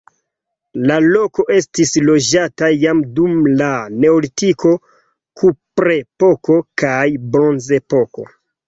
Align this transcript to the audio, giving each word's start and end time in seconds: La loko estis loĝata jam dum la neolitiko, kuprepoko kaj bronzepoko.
La 0.91 0.95
loko 1.07 1.45
estis 1.55 1.93
loĝata 2.07 2.71
jam 2.85 3.05
dum 3.19 3.37
la 3.61 3.69
neolitiko, 3.99 4.75
kuprepoko 5.43 6.61
kaj 6.85 7.01
bronzepoko. 7.35 8.31